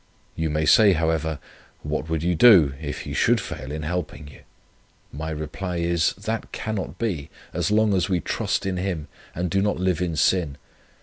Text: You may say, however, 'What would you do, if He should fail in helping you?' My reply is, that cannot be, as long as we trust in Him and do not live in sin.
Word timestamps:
You 0.35 0.49
may 0.49 0.65
say, 0.65 0.93
however, 0.93 1.37
'What 1.83 2.09
would 2.09 2.23
you 2.23 2.33
do, 2.33 2.73
if 2.81 3.01
He 3.01 3.13
should 3.13 3.39
fail 3.39 3.71
in 3.71 3.83
helping 3.83 4.27
you?' 4.27 4.41
My 5.13 5.29
reply 5.29 5.75
is, 5.77 6.13
that 6.13 6.51
cannot 6.51 6.97
be, 6.97 7.29
as 7.53 7.69
long 7.69 7.93
as 7.93 8.09
we 8.09 8.19
trust 8.19 8.65
in 8.65 8.77
Him 8.77 9.09
and 9.35 9.51
do 9.51 9.61
not 9.61 9.77
live 9.79 10.01
in 10.01 10.15
sin. 10.15 10.57